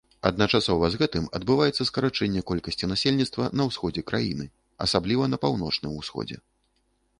Адначасова 0.27 0.87
з 0.93 0.99
гэтым 1.01 1.27
адбываецца 1.39 1.87
скарачэнне 1.89 2.41
колькасці 2.53 2.89
насельніцтва 2.93 3.51
на 3.61 3.69
ўсходзе 3.69 4.01
краіны, 4.09 4.45
асабліва 4.89 5.23
на 5.35 5.43
паўночным 5.47 5.93
усходзе. 6.03 6.37